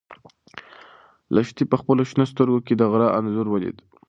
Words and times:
لښتې 1.35 1.63
په 1.71 1.75
خپلو 1.81 2.01
شنه 2.11 2.25
سترګو 2.31 2.59
کې 2.65 2.73
د 2.77 2.81
غره 2.91 3.07
انځور 3.17 3.47
ولید. 3.49 3.77